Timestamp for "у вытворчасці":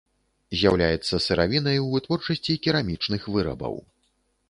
1.83-2.59